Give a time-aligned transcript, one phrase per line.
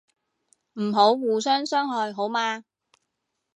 [0.79, 2.63] 唔好互相傷害好嗎